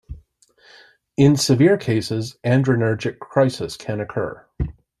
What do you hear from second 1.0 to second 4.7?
In severe cases, adrenergic crisis can occur.